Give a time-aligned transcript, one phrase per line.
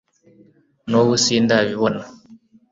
[0.89, 2.01] nubu sindabibona